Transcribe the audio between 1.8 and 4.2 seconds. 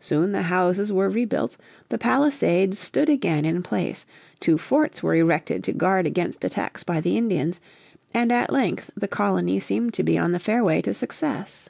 the palisades stood again in place,